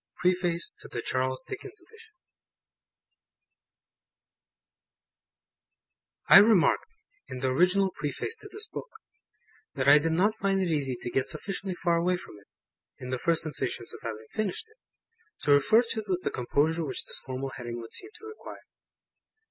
[0.17, 2.13] PREFACE TO THE CHARLES DICKENS EDITION
[6.27, 6.89] I REMARKED
[7.27, 8.87] in the original Preface to this Book,
[9.75, 12.47] that I did not find it easy to get sufficiently far away from it,
[12.97, 14.77] in the first sensations of having finished it,
[15.43, 18.63] to refer to it with the composure which this formal heading would seem to require.